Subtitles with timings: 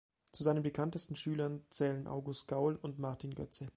[0.31, 3.69] Zu seinen bekanntesten Schülern zählen August Gaul und Martin Götze.